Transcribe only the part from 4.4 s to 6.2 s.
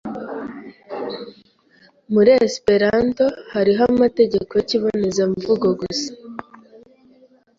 yikibonezamvugo gusa